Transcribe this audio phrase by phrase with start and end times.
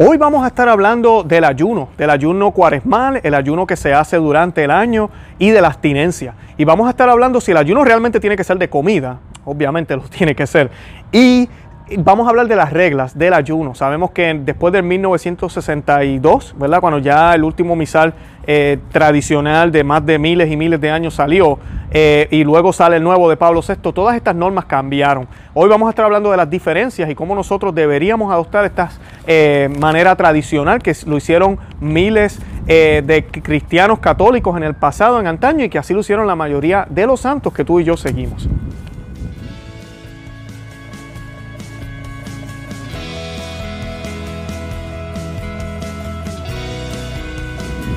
[0.00, 4.16] Hoy vamos a estar hablando del ayuno, del ayuno cuaresmal, el ayuno que se hace
[4.16, 6.34] durante el año y de la abstinencia.
[6.56, 9.96] Y vamos a estar hablando si el ayuno realmente tiene que ser de comida, obviamente
[9.96, 10.70] lo tiene que ser,
[11.10, 11.48] y
[11.96, 13.74] vamos a hablar de las reglas del ayuno.
[13.74, 16.80] Sabemos que después del 1962, ¿verdad?
[16.80, 18.14] Cuando ya el último misal
[18.46, 21.58] eh, tradicional de más de miles y miles de años salió
[21.90, 25.28] eh, y luego sale el nuevo de Pablo VI, todas estas normas cambiaron.
[25.54, 28.90] Hoy vamos a estar hablando de las diferencias y cómo nosotros deberíamos adoptar esta
[29.26, 35.64] eh, manera tradicional que lo hicieron miles de cristianos católicos en el pasado, en antaño,
[35.64, 38.46] y que así lo hicieron la mayoría de los santos que tú y yo seguimos.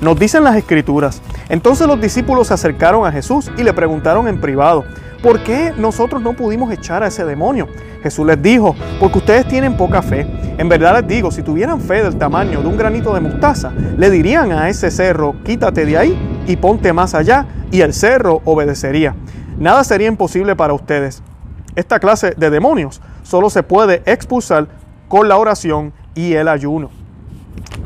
[0.00, 1.20] Nos dicen las escrituras.
[1.50, 4.84] Entonces los discípulos se acercaron a Jesús y le preguntaron en privado,
[5.22, 7.68] ¿por qué nosotros no pudimos echar a ese demonio?
[8.02, 10.26] Jesús les dijo, porque ustedes tienen poca fe.
[10.56, 14.08] En verdad les digo, si tuvieran fe del tamaño de un granito de mostaza, le
[14.08, 19.14] dirían a ese cerro, quítate de ahí y ponte más allá, y el cerro obedecería.
[19.58, 21.22] Nada sería imposible para ustedes.
[21.76, 24.66] Esta clase de demonios solo se puede expulsar
[25.08, 26.99] con la oración y el ayuno.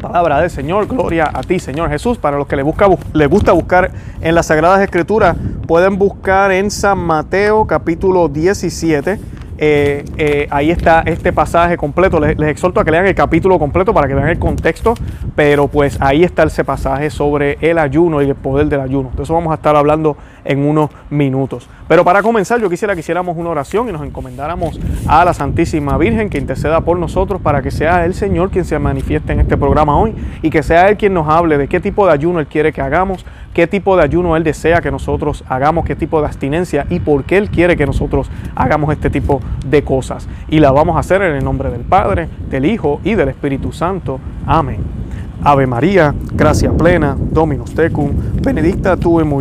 [0.00, 2.19] Palabra del Señor, gloria a ti, Señor Jesús.
[2.19, 2.87] Para los que les, busca,
[3.28, 5.36] gusta buscar en las Sagradas Escrituras,
[5.67, 9.19] pueden buscar en San Mateo capítulo 17
[9.56, 12.19] eh, eh, ahí está este pasaje completo.
[12.20, 14.95] Les, exhorto a que lean el capítulo completo para que vean el contexto,
[15.36, 19.11] pero pues ahí está ese pasaje sobre el ayuno y el poder del ayuno.
[19.17, 21.69] De eso vamos a estar hablando en unos minutos.
[21.89, 25.98] Pero para comenzar, yo quisiera que hiciéramos una oración y nos encomendáramos a la Santísima
[25.98, 29.56] Virgen que interceda por nosotros para que sea el Señor quien se manifieste en este
[29.56, 32.47] programa hoy y que sea Él quien nos hable de qué tipo de ayuno Él
[32.47, 36.27] quiere que hagamos, qué tipo de ayuno Él desea que nosotros hagamos, qué tipo de
[36.27, 40.29] abstinencia y por qué Él quiere que nosotros hagamos este tipo de cosas.
[40.48, 43.73] Y la vamos a hacer en el nombre del Padre, del Hijo y del Espíritu
[43.73, 44.20] Santo.
[44.46, 45.05] Amén.
[45.46, 48.13] Ave María, gracia plena, Dominus tecum,
[48.45, 49.33] benedicta tu in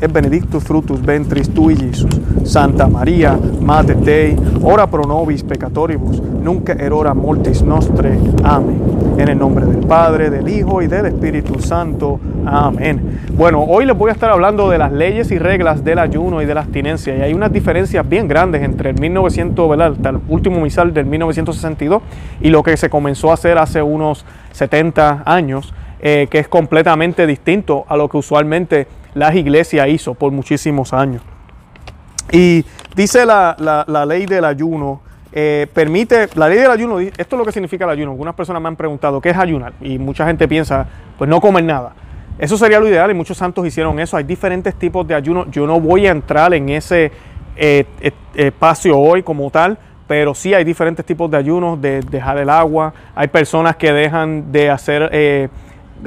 [0.00, 1.74] et benedictus fructus ventris tui.
[2.44, 8.18] Santa María, Mater Dei, ora pro nobis peccatoribus, nunca erora mortis nostre.
[8.42, 8.82] Amén.
[9.16, 12.20] En el nombre del Padre, del Hijo y del Espíritu Santo.
[12.44, 13.20] Amén.
[13.32, 16.46] Bueno, hoy les voy a estar hablando de las leyes y reglas del ayuno y
[16.46, 17.16] de la abstinencia.
[17.16, 19.94] Y hay unas diferencias bien grandes entre el 1900, ¿verdad?
[20.04, 22.02] el último misal del 1962
[22.42, 27.26] y lo que se comenzó a hacer hace unos 70 años, eh, que es completamente
[27.26, 31.22] distinto a lo que usualmente las iglesias hizo por muchísimos años.
[32.32, 32.64] Y
[32.96, 35.00] dice la, la ley del ayuno,
[35.36, 38.12] eh, permite, la ley del ayuno, esto es lo que significa el ayuno.
[38.12, 39.72] Algunas personas me han preguntado, ¿qué es ayunar?
[39.80, 40.86] Y mucha gente piensa,
[41.18, 41.92] pues no comer nada.
[42.38, 44.16] Eso sería lo ideal y muchos santos hicieron eso.
[44.16, 45.50] Hay diferentes tipos de ayuno.
[45.50, 47.10] Yo no voy a entrar en ese
[47.56, 47.84] eh,
[48.36, 49.76] espacio hoy como tal,
[50.06, 52.94] pero sí hay diferentes tipos de ayunos, de dejar el agua.
[53.16, 55.50] Hay personas que dejan de hacer,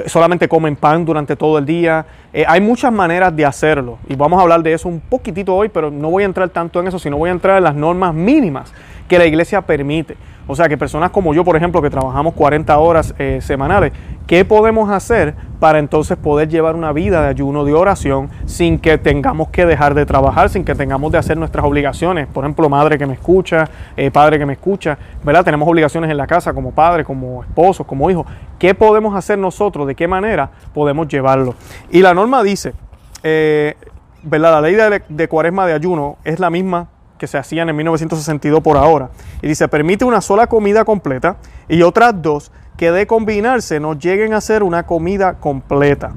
[0.05, 2.05] solamente comen pan durante todo el día.
[2.47, 5.89] hay muchas maneras de hacerlo y vamos a hablar de eso un poquitito hoy, pero
[5.91, 8.73] no voy a entrar tanto en eso, sino voy a entrar en las normas mínimas
[9.07, 10.15] que la iglesia permite.
[10.47, 13.91] O sea, que personas como yo, por ejemplo, que trabajamos 40 horas eh, semanales,
[14.25, 18.97] ¿qué podemos hacer para entonces poder llevar una vida de ayuno, de oración, sin que
[18.97, 22.27] tengamos que dejar de trabajar, sin que tengamos de hacer nuestras obligaciones?
[22.27, 25.43] Por ejemplo, madre que me escucha, eh, padre que me escucha, ¿verdad?
[25.43, 28.25] Tenemos obligaciones en la casa como padre, como esposo, como hijo.
[28.57, 29.85] ¿Qué podemos hacer nosotros?
[29.85, 31.55] ¿De qué manera podemos llevarlo?
[31.91, 32.73] Y la norma dice,
[33.21, 33.75] eh,
[34.23, 34.53] ¿verdad?
[34.53, 38.61] La ley de, de cuaresma de ayuno es la misma que se hacían en 1962
[38.61, 39.09] por ahora.
[39.41, 44.33] Y dice, permite una sola comida completa y otras dos que de combinarse no lleguen
[44.33, 46.13] a ser una comida completa.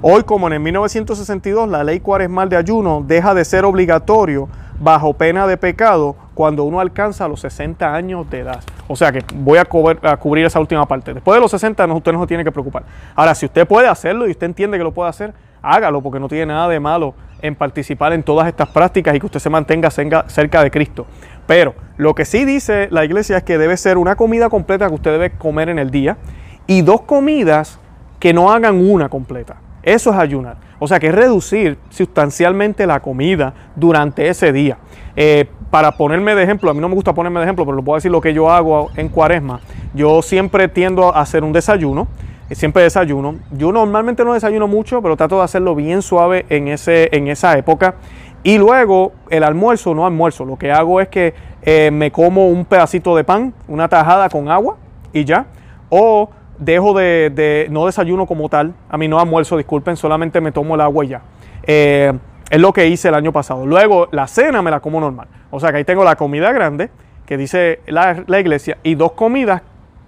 [0.00, 4.48] Hoy, como en el 1962, la ley cuaresmal de ayuno deja de ser obligatorio
[4.78, 8.60] bajo pena de pecado cuando uno alcanza los 60 años de edad.
[8.88, 11.14] O sea que voy a, cubrir, esa última parte.
[11.14, 12.84] Después de los 60, usted no se tiene que preocupar.
[13.14, 15.32] Ahora, si usted puede hacerlo y usted entiende que lo puede hacer,
[15.64, 19.26] hágalo porque no tiene nada de malo en participar en todas estas prácticas y que
[19.26, 21.06] usted se mantenga cerca de Cristo.
[21.46, 24.94] Pero lo que sí dice la iglesia es que debe ser una comida completa que
[24.94, 26.16] usted debe comer en el día
[26.66, 27.78] y dos comidas
[28.18, 29.56] que no hagan una completa.
[29.82, 30.56] Eso es ayunar.
[30.78, 34.78] O sea que es reducir sustancialmente la comida durante ese día.
[35.14, 37.82] Eh, para ponerme de ejemplo, a mí no me gusta ponerme de ejemplo, pero lo
[37.82, 39.60] puedo decir lo que yo hago en cuaresma.
[39.92, 42.08] Yo siempre tiendo a hacer un desayuno
[42.54, 43.36] siempre desayuno.
[43.52, 47.56] Yo normalmente no desayuno mucho, pero trato de hacerlo bien suave en, ese, en esa
[47.58, 47.96] época.
[48.42, 52.66] Y luego el almuerzo, no almuerzo, lo que hago es que eh, me como un
[52.66, 54.76] pedacito de pan, una tajada con agua
[55.12, 55.46] y ya.
[55.88, 56.28] O
[56.58, 60.82] dejo de, no desayuno como tal, a mí no almuerzo, disculpen, solamente me tomo el
[60.82, 61.22] agua y ya.
[61.62, 62.12] Eh,
[62.50, 63.64] es lo que hice el año pasado.
[63.64, 65.26] Luego la cena me la como normal.
[65.50, 66.90] O sea que ahí tengo la comida grande,
[67.24, 69.62] que dice la, la iglesia, y dos comidas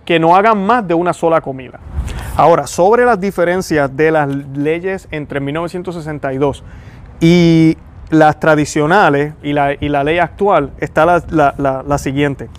[0.05, 1.81] que no hagan más de una sola comida.
[2.37, 6.63] Ahora, sobre las diferencias de las leyes entre 1962
[7.19, 7.79] y
[8.11, 12.51] las tradicionales y la, ley actual, está la, la, siguiente.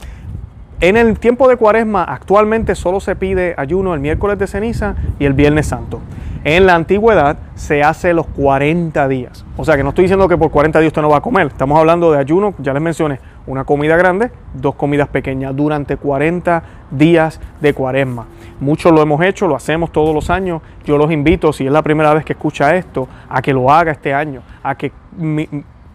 [0.81, 5.25] En el tiempo de cuaresma actualmente solo se pide ayuno el miércoles de ceniza y
[5.25, 6.01] el viernes santo.
[6.43, 9.45] En la antigüedad se hace los 40 días.
[9.57, 11.47] O sea que no estoy diciendo que por 40 días usted no va a comer.
[11.47, 16.63] Estamos hablando de ayuno, ya les mencioné, una comida grande, dos comidas pequeñas durante 40
[16.91, 18.27] días de cuaresma.
[18.59, 20.61] Muchos lo hemos hecho, lo hacemos todos los años.
[20.85, 23.91] Yo los invito, si es la primera vez que escucha esto, a que lo haga
[23.91, 24.91] este año, a que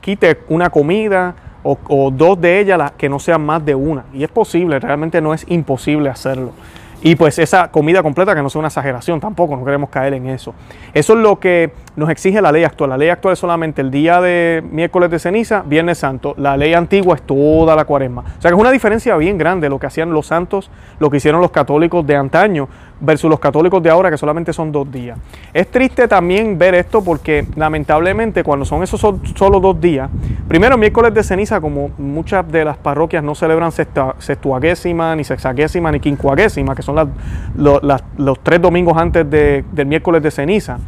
[0.00, 4.04] quite una comida o, dos de ellas, que no sean más de una.
[4.12, 6.52] Y es posible, realmente no es imposible hacerlo.
[7.04, 10.28] Y pues esa comida completa que no sea una exageración tampoco, no queremos caer en
[10.28, 10.54] eso.
[10.94, 12.90] Eso es lo que nos exige la ley actual.
[12.90, 16.34] La ley actual es solamente el día de miércoles de ceniza, viernes santo.
[16.36, 18.22] La ley antigua es toda la cuaresma.
[18.22, 20.70] O sea que es una diferencia bien grande lo que hacían los santos,
[21.00, 22.68] lo que hicieron los católicos de antaño
[23.02, 25.18] versus los católicos de ahora que solamente son dos días.
[25.52, 30.08] Es triste también ver esto porque lamentablemente cuando son esos solo dos días,
[30.48, 36.00] primero miércoles de ceniza como muchas de las parroquias no celebran sextuagésima, ni sexagésima, ni
[36.00, 37.12] quincuagésima, que son
[37.56, 40.78] los tres domingos antes del miércoles de ceniza,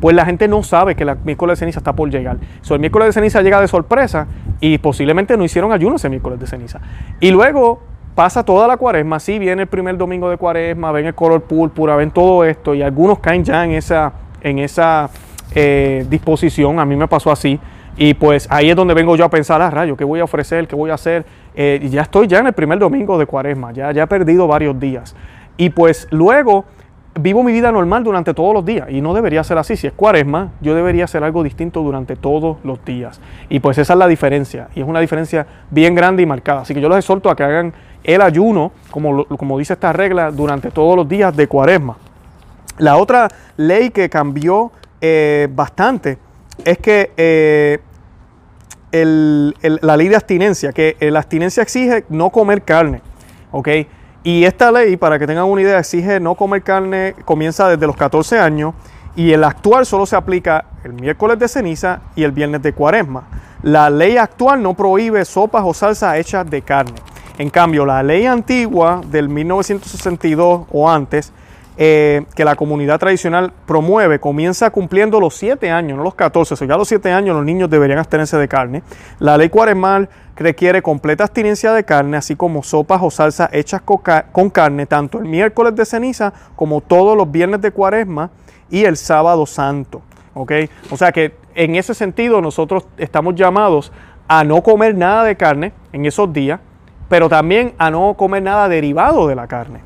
[0.00, 2.36] pues la gente no sabe que el miércoles de ceniza está por llegar.
[2.62, 4.26] So, el miércoles de ceniza llega de sorpresa
[4.60, 6.80] y posiblemente no hicieron ayuno ese miércoles de ceniza.
[7.20, 7.80] Y luego
[8.14, 11.96] pasa toda la cuaresma, sí viene el primer domingo de cuaresma, ven el color púrpura,
[11.96, 15.10] ven todo esto y algunos caen ya en esa, en esa
[15.54, 17.58] eh, disposición, a mí me pasó así.
[17.96, 20.66] Y pues ahí es donde vengo yo a pensar, ah, rayo, ¿qué voy a ofrecer?
[20.66, 21.24] ¿Qué voy a hacer?
[21.54, 24.48] Eh, y ya estoy ya en el primer domingo de cuaresma, ya, ya he perdido
[24.48, 25.14] varios días.
[25.56, 26.64] Y pues luego
[27.20, 29.76] vivo mi vida normal durante todos los días y no debería ser así.
[29.76, 33.20] Si es cuaresma, yo debería hacer algo distinto durante todos los días.
[33.48, 36.62] Y pues esa es la diferencia y es una diferencia bien grande y marcada.
[36.62, 37.72] Así que yo los exhorto a que hagan
[38.04, 41.96] el ayuno, como, dice esta regla, durante todos los días de cuaresma.
[42.78, 44.70] La otra ley que cambió
[45.00, 46.18] eh, bastante
[46.64, 47.80] es que eh,
[48.92, 53.00] la ley de abstinencia, que eh, la abstinencia exige no comer carne,
[53.50, 53.68] ¿ok?
[54.22, 57.96] Y esta ley, para que tengan una idea, exige no comer carne, comienza desde los
[57.96, 58.74] 14 años
[59.16, 63.24] y el actual solo se aplica el miércoles de ceniza y el viernes de cuaresma.
[63.62, 66.94] La ley actual no prohíbe sopas o salsas hechas de carne.
[67.38, 71.32] En cambio, la ley antigua del 1962 o antes,
[71.76, 76.66] eh, que la comunidad tradicional promueve, comienza cumpliendo los 7 años, no los 14, o
[76.68, 78.84] ya los 7 años los niños deberían abstenerse de carne.
[79.18, 84.50] La ley cuaresmal requiere completa abstinencia de carne, así como sopas o salsas hechas con
[84.50, 88.30] carne, tanto el miércoles de ceniza como todos los viernes de cuaresma
[88.70, 90.02] y el sábado santo.
[90.34, 90.52] ¿ok?
[90.90, 93.92] O sea que en ese sentido nosotros estamos llamados
[94.28, 96.60] a no comer nada de carne en esos días,
[97.08, 99.80] pero también a no comer nada derivado de la carne.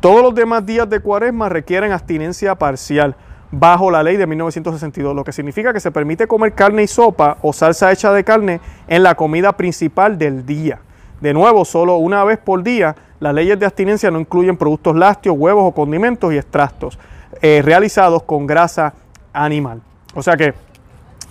[0.00, 3.16] Todos los demás días de cuaresma requieren abstinencia parcial
[3.50, 7.38] bajo la ley de 1962, lo que significa que se permite comer carne y sopa
[7.42, 10.80] o salsa hecha de carne en la comida principal del día.
[11.20, 15.36] De nuevo, solo una vez por día, las leyes de abstinencia no incluyen productos lácteos,
[15.38, 16.98] huevos o condimentos y extractos
[17.40, 18.92] eh, realizados con grasa
[19.32, 19.80] animal.
[20.14, 20.52] O sea que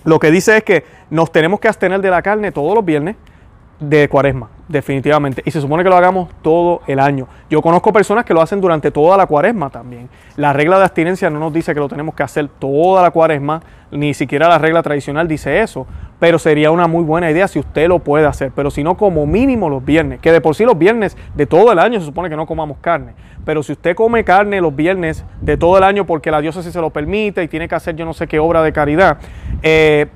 [0.04, 3.18] lo que dice es que nos tenemos que abstener de la carne todos los viernes
[3.80, 5.42] de cuaresma definitivamente.
[5.46, 7.28] Y se supone que lo hagamos todo el año.
[7.50, 10.10] Yo conozco personas que lo hacen durante toda la cuaresma también.
[10.38, 13.62] La regla de abstinencia no nos dice que lo tenemos que hacer toda la cuaresma,
[13.92, 15.86] ni siquiera la regla tradicional dice eso,
[16.20, 19.26] pero sería una muy buena idea si usted lo puede hacer, pero si no como
[19.28, 22.30] mínimo los viernes, que de por sí los viernes de todo el año se supone
[22.30, 23.14] que no comamos carne,
[23.46, 26.82] pero si usted come carne los viernes de todo el año porque la sí se
[26.82, 29.18] lo permite y tiene que hacer yo no sé qué obra de caridad,
[29.62, 30.08] eh,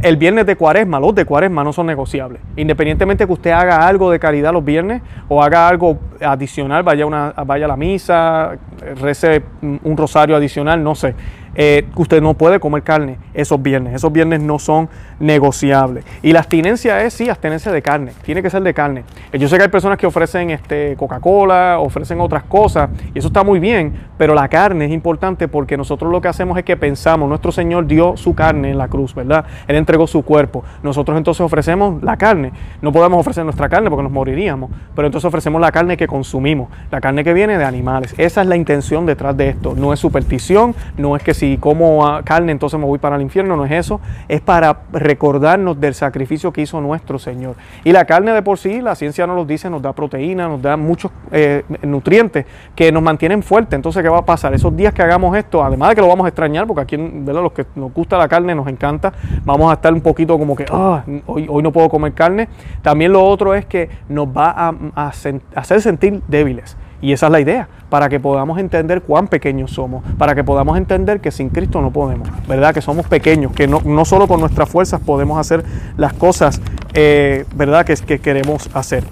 [0.00, 2.40] el viernes de cuaresma, los de cuaresma no son negociables.
[2.56, 7.32] Independientemente que usted haga algo de caridad los viernes o haga algo adicional, vaya, una,
[7.46, 8.58] vaya a la misa,
[9.00, 11.14] rece un rosario adicional, no sé.
[11.54, 13.94] Eh, usted no puede comer carne esos viernes.
[13.94, 14.88] Esos viernes no son
[15.20, 16.04] negociables.
[16.22, 18.12] Y la abstinencia es, sí, abstinencia de carne.
[18.22, 19.04] Tiene que ser de carne.
[19.32, 23.28] Eh, yo sé que hay personas que ofrecen este, Coca-Cola, ofrecen otras cosas, y eso
[23.28, 26.76] está muy bien, pero la carne es importante porque nosotros lo que hacemos es que
[26.76, 29.44] pensamos, nuestro Señor dio su carne en la cruz, ¿verdad?
[29.66, 30.64] Él entregó su cuerpo.
[30.82, 32.52] Nosotros entonces ofrecemos la carne.
[32.80, 36.68] No podemos ofrecer nuestra carne porque nos moriríamos, pero entonces ofrecemos la carne que consumimos,
[36.90, 38.14] la carne que viene de animales.
[38.18, 39.74] Esa es la intención detrás de esto.
[39.76, 43.56] No es superstición, no es que si como carne entonces me voy para el infierno,
[43.56, 47.56] no es eso, es para recordarnos del sacrificio que hizo nuestro Señor.
[47.82, 50.62] Y la carne de por sí, la ciencia nos lo dice, nos da proteína, nos
[50.62, 52.46] da muchos eh, nutrientes
[52.76, 53.74] que nos mantienen fuertes.
[53.74, 54.54] Entonces, ¿qué va a pasar.
[54.54, 57.42] Esos días que hagamos esto, además de que lo vamos a extrañar, porque aquí, ¿verdad?
[57.42, 59.12] Los que nos gusta la carne nos encanta,
[59.44, 62.48] vamos a estar un poquito como que, ah, hoy, hoy no puedo comer carne.
[62.82, 66.76] También lo otro es que nos va a, a hacer sentir débiles.
[67.02, 70.78] Y esa es la idea, para que podamos entender cuán pequeños somos, para que podamos
[70.78, 72.72] entender que sin Cristo no podemos, ¿verdad?
[72.72, 75.64] Que somos pequeños, que no, no solo con nuestras fuerzas podemos hacer
[75.96, 76.60] las cosas,
[76.94, 77.84] eh, ¿verdad?
[77.84, 79.02] Que, que queremos hacer.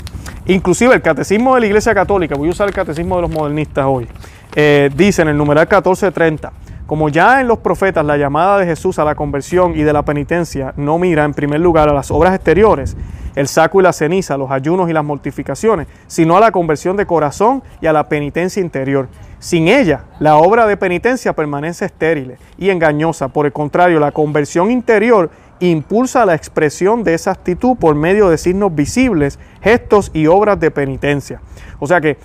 [0.46, 3.84] Inclusive el catecismo de la Iglesia Católica, voy a usar el catecismo de los modernistas
[3.88, 4.06] hoy,
[4.54, 6.52] eh, dice en el numeral 1430,
[6.90, 10.04] como ya en los profetas la llamada de Jesús a la conversión y de la
[10.04, 12.96] penitencia no mira en primer lugar a las obras exteriores,
[13.36, 17.06] el saco y la ceniza, los ayunos y las mortificaciones, sino a la conversión de
[17.06, 19.06] corazón y a la penitencia interior.
[19.38, 23.28] Sin ella, la obra de penitencia permanece estéril y engañosa.
[23.28, 25.30] Por el contrario, la conversión interior
[25.60, 30.72] impulsa la expresión de esa actitud por medio de signos visibles, gestos y obras de
[30.72, 31.40] penitencia.
[31.78, 32.18] O sea que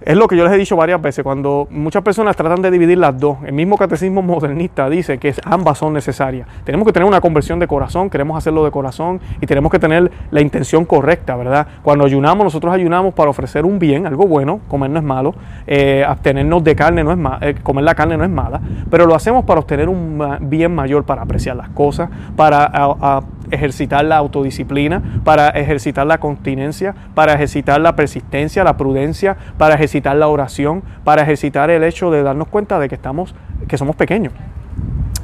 [0.00, 2.98] es lo que yo les he dicho varias veces, cuando muchas personas tratan de dividir
[2.98, 6.46] las dos, el mismo catecismo modernista dice que ambas son necesarias.
[6.64, 10.10] Tenemos que tener una conversión de corazón, queremos hacerlo de corazón y tenemos que tener
[10.30, 11.66] la intención correcta, ¿verdad?
[11.82, 15.34] Cuando ayunamos, nosotros ayunamos para ofrecer un bien, algo bueno, comer no es malo,
[15.66, 19.04] eh, abstenernos de carne no es malo, eh, comer la carne no es mala, pero
[19.04, 22.70] lo hacemos para obtener un bien mayor, para apreciar las cosas, para
[23.50, 29.87] ejercitar la autodisciplina, para ejercitar la continencia, para ejercitar la persistencia, la prudencia, para ejercitar
[30.16, 33.34] la oración, para ejercitar el hecho de darnos cuenta de que estamos,
[33.66, 34.32] que somos pequeños.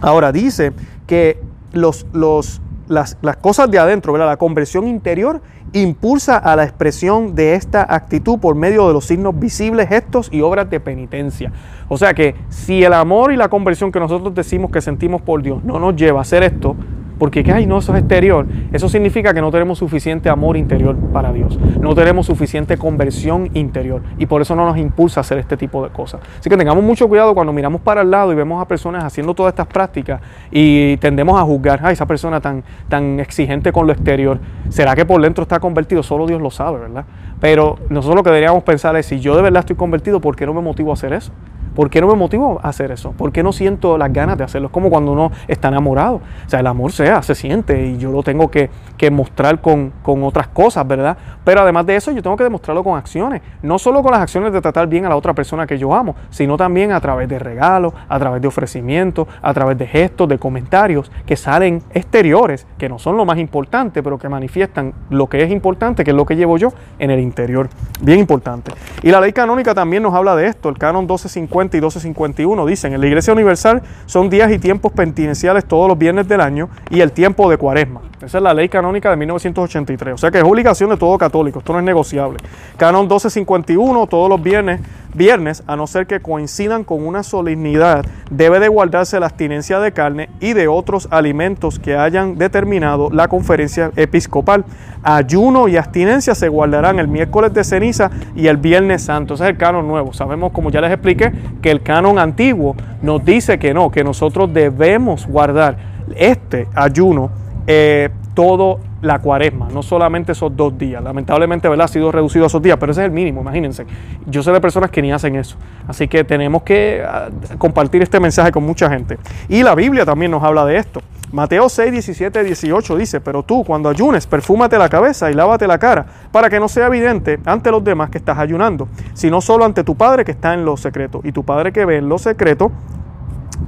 [0.01, 0.73] Ahora dice
[1.07, 1.41] que
[1.73, 5.41] los, los, las, las, cosas de adentro, la conversión interior,
[5.73, 10.41] impulsa a la expresión de esta actitud por medio de los signos visibles, gestos y
[10.41, 11.53] obras de penitencia.
[11.89, 15.43] O sea que si el amor y la conversión que nosotros decimos que sentimos por
[15.43, 16.77] Dios no nos lleva a hacer esto,
[17.19, 18.47] porque que hay no, eso es exterior.
[18.73, 21.59] Eso significa que no tenemos suficiente amor interior para Dios.
[21.81, 24.03] No tenemos suficiente conversión interior.
[24.19, 26.21] Y por eso no nos impulsa a hacer este tipo de cosas.
[26.39, 29.35] Así que tengamos mucho cuidado cuando miramos para el lado y vemos a personas haciendo
[29.35, 33.93] todas estas prácticas y tendemos a juzgar, a esa persona tan, tan exigente con lo
[33.93, 34.39] exterior.
[34.69, 36.03] ¿Será que por dentro está convertido?
[36.03, 37.05] Solo Dios lo sabe, ¿verdad?
[37.41, 40.47] Pero nosotros lo que deberíamos pensar es, si yo de verdad estoy convertido, ¿por qué
[40.47, 41.33] no me motivo a hacer eso?
[41.75, 43.13] ¿Por qué no me motivo a hacer eso?
[43.13, 44.69] ¿Por qué no siento las ganas de hacerlo?
[44.69, 46.17] Es como cuando uno está enamorado.
[46.17, 48.71] O sea, el amor sea, se siente y yo lo tengo que,
[49.11, 51.19] mostrar con, otras cosas, ¿verdad?
[51.45, 53.43] Pero además de eso, yo tengo que demostrarlo con acciones.
[53.61, 56.15] No solo con las acciones de tratar bien a la otra persona que yo amo,
[56.31, 60.39] sino también a través de regalos, a través de ofrecimientos, a través de gestos, de
[60.39, 65.43] comentarios que salen exteriores, que no son lo más importante, pero que manifiestan lo que
[65.43, 67.69] es importante, que es lo que llevo yo en el interior.
[68.01, 68.73] Bien importante.
[69.03, 70.71] Y la ley canónica también nos habla de esto.
[70.71, 75.65] El canon 1250 y 1251 dicen, en la Iglesia Universal son días y tiempos penitenciales
[75.65, 78.01] todos los viernes del año y el tiempo de cuaresma.
[78.25, 80.15] Esa es la ley canónica de 1983.
[80.15, 82.39] O sea que es obligación de todo católico, esto no es negociable.
[82.77, 84.81] Canon 1251, todos los viernes,
[85.15, 89.93] viernes, a no ser que coincidan con una solemnidad, debe de guardarse la abstinencia de
[89.93, 94.65] carne y de otros alimentos que hayan determinado la conferencia episcopal.
[95.05, 99.35] Ayuno y abstinencia se guardarán el miércoles de ceniza y el viernes santo.
[99.35, 100.13] Ese es el canon nuevo.
[100.13, 104.53] Sabemos, como ya les expliqué, que el canon antiguo nos dice que no, que nosotros
[104.53, 105.77] debemos guardar
[106.17, 107.31] este ayuno
[107.67, 111.03] eh, todo la cuaresma, no solamente esos dos días.
[111.03, 111.85] Lamentablemente, ¿verdad?
[111.85, 113.87] Ha sido reducido a esos días, pero ese es el mínimo, imagínense.
[114.27, 115.57] Yo sé de personas que ni hacen eso.
[115.87, 119.19] Así que tenemos que ah, compartir este mensaje con mucha gente.
[119.49, 121.01] Y la Biblia también nos habla de esto.
[121.33, 125.79] Mateo 6, 17, 18 dice, pero tú cuando ayunes, perfúmate la cabeza y lávate la
[125.79, 129.83] cara, para que no sea evidente ante los demás que estás ayunando, sino solo ante
[129.83, 131.21] tu Padre que está en lo secreto.
[131.25, 132.71] Y tu Padre que ve en lo secreto,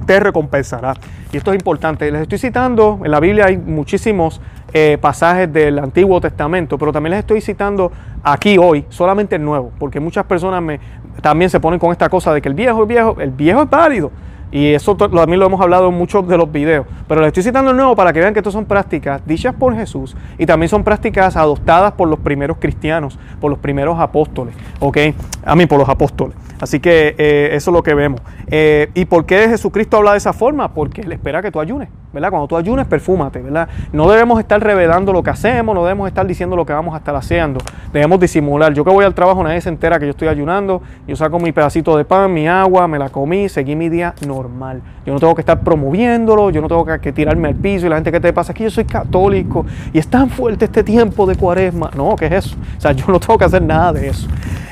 [0.05, 0.93] te recompensará.
[1.31, 2.09] Y esto es importante.
[2.11, 4.41] Les estoy citando, en la Biblia hay muchísimos
[4.73, 7.91] eh, pasajes del Antiguo Testamento, pero también les estoy citando
[8.23, 10.79] aquí hoy, solamente el nuevo, porque muchas personas
[11.21, 13.69] también se ponen con esta cosa de que el viejo es viejo, el viejo es
[13.69, 14.11] válido.
[14.49, 16.85] Y eso también lo hemos hablado en muchos de los videos.
[17.07, 19.75] Pero les estoy citando el nuevo para que vean que estas son prácticas dichas por
[19.75, 24.55] Jesús y también son prácticas adoptadas por los primeros cristianos, por los primeros apóstoles.
[24.79, 24.97] ¿Ok?
[25.45, 26.37] A mí, por los apóstoles.
[26.59, 28.21] Así que eh, eso es lo que vemos.
[28.47, 30.73] Eh, ¿Y por qué Jesucristo habla de esa forma?
[30.73, 33.69] Porque Él espera que tú ayunes, Cuando tú ayunes, perfúmate, ¿verdad?
[33.93, 36.97] No debemos estar revelando lo que hacemos, no debemos estar diciendo lo que vamos a
[36.97, 37.59] estar haciendo.
[37.93, 38.73] Debemos disimular.
[38.73, 40.81] Yo que voy al trabajo, nadie se entera que yo estoy ayunando.
[41.07, 44.81] Yo saco mi pedacito de pan, mi agua, me la comí, seguí mi día normal.
[45.05, 47.95] Yo no tengo que estar promoviéndolo, yo no tengo que, tirarme al piso y la
[47.95, 51.35] gente que te pasa aquí, yo soy católico y es tan fuerte este tiempo de
[51.35, 51.91] cuaresma.
[51.95, 52.57] No, ¿qué es eso?
[52.77, 54.27] O sea, yo no tengo que hacer nada de eso.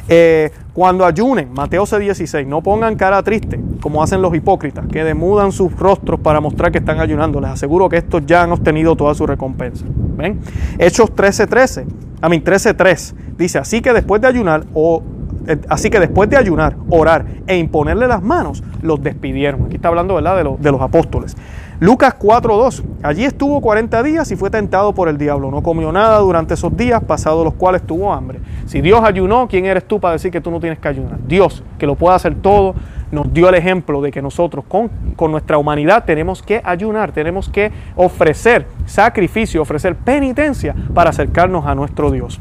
[0.07, 5.51] Eh, cuando ayunen, Mateo C16, no pongan cara triste, como hacen los hipócritas, que demudan
[5.51, 7.39] sus rostros para mostrar que están ayunando.
[7.39, 9.85] Les aseguro que estos ya han obtenido toda su recompensa.
[10.17, 10.39] ¿Ven?
[10.77, 11.85] Hechos 13:13,
[12.21, 15.01] a mí 13:3, dice, así que después de ayunar, o
[15.47, 19.65] eh, así que después de ayunar, orar e imponerle las manos, los despidieron.
[19.65, 20.37] Aquí está hablando ¿verdad?
[20.37, 21.35] De, de los apóstoles.
[21.79, 22.83] Lucas 4.2.
[23.03, 25.51] Allí estuvo 40 días y fue tentado por el diablo.
[25.51, 28.39] No comió nada durante esos días, pasados los cuales tuvo hambre.
[28.65, 31.19] Si Dios ayunó, ¿quién eres tú para decir que tú no tienes que ayunar?
[31.27, 32.75] Dios, que lo puede hacer todo,
[33.11, 37.49] nos dio el ejemplo de que nosotros con, con nuestra humanidad tenemos que ayunar, tenemos
[37.49, 42.39] que ofrecer sacrificio, ofrecer penitencia para acercarnos a nuestro Dios.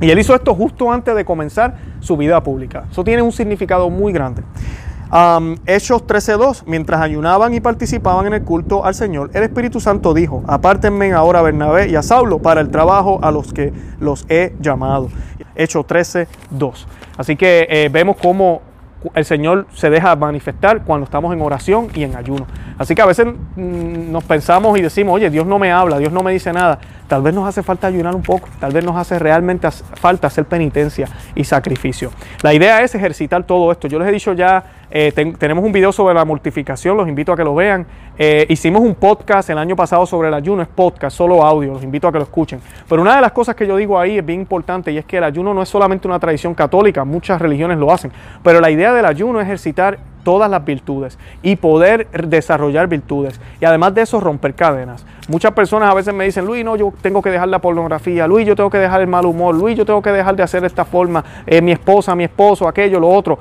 [0.00, 2.84] Y él hizo esto justo antes de comenzar su vida pública.
[2.90, 4.42] Eso tiene un significado muy grande.
[5.66, 10.42] Hechos 13:2, mientras ayunaban y participaban en el culto al Señor, el Espíritu Santo dijo,
[10.48, 14.54] apártenme ahora a Bernabé y a Saulo para el trabajo a los que los he
[14.60, 15.08] llamado.
[15.54, 16.86] Hechos 13:2.
[17.16, 18.62] Así que eh, vemos cómo
[19.14, 22.46] el Señor se deja manifestar cuando estamos en oración y en ayuno.
[22.78, 26.12] Así que a veces mm, nos pensamos y decimos, oye, Dios no me habla, Dios
[26.12, 26.78] no me dice nada.
[27.06, 30.44] Tal vez nos hace falta ayunar un poco, tal vez nos hace realmente falta hacer
[30.44, 32.10] penitencia y sacrificio.
[32.42, 33.86] La idea es ejercitar todo esto.
[33.86, 34.64] Yo les he dicho ya,
[34.98, 37.86] eh, tenemos un video sobre la mortificación, los invito a que lo vean.
[38.16, 41.82] Eh, hicimos un podcast el año pasado sobre el ayuno, es podcast, solo audio, los
[41.82, 42.62] invito a que lo escuchen.
[42.88, 45.18] Pero una de las cosas que yo digo ahí es bien importante y es que
[45.18, 48.10] el ayuno no es solamente una tradición católica, muchas religiones lo hacen,
[48.42, 53.38] pero la idea del ayuno es ejercitar todas las virtudes y poder desarrollar virtudes.
[53.60, 55.04] Y además de eso, romper cadenas.
[55.28, 58.46] Muchas personas a veces me dicen, Luis, no, yo tengo que dejar la pornografía, Luis,
[58.46, 60.68] yo tengo que dejar el mal humor, Luis, yo tengo que dejar de hacer de
[60.68, 63.38] esta forma, eh, mi esposa, mi esposo, aquello, lo otro.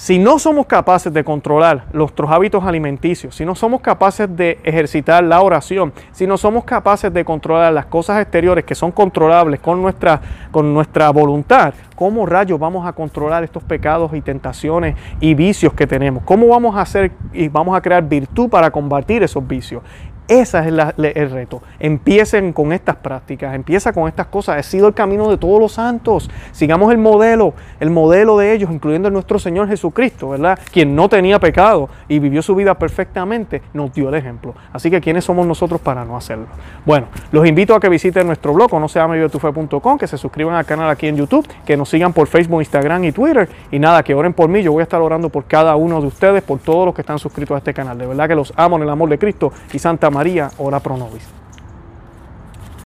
[0.00, 5.22] Si no somos capaces de controlar nuestros hábitos alimenticios, si no somos capaces de ejercitar
[5.22, 9.82] la oración, si no somos capaces de controlar las cosas exteriores que son controlables con
[9.82, 10.18] nuestra,
[10.50, 15.86] con nuestra voluntad, ¿cómo rayos vamos a controlar estos pecados y tentaciones y vicios que
[15.86, 16.22] tenemos?
[16.24, 19.82] ¿Cómo vamos a hacer y vamos a crear virtud para combatir esos vicios?
[20.30, 21.60] Ese es el reto.
[21.80, 24.58] Empiecen con estas prácticas, empieza con estas cosas.
[24.58, 26.30] Ha sido el camino de todos los santos.
[26.52, 30.56] Sigamos el modelo, el modelo de ellos, incluyendo nuestro Señor Jesucristo, ¿verdad?
[30.70, 34.54] Quien no tenía pecado y vivió su vida perfectamente, nos dio el ejemplo.
[34.72, 36.46] Así que, ¿quiénes somos nosotros para no hacerlo?
[36.86, 39.00] Bueno, los invito a que visiten nuestro blog, no se
[39.98, 43.10] que se suscriban al canal aquí en YouTube, que nos sigan por Facebook, Instagram y
[43.10, 43.48] Twitter.
[43.72, 44.62] Y nada, que oren por mí.
[44.62, 47.18] Yo voy a estar orando por cada uno de ustedes, por todos los que están
[47.18, 47.98] suscritos a este canal.
[47.98, 50.19] De verdad que los amo en el amor de Cristo y Santa María.
[50.20, 51.39] María, ora pro nobis.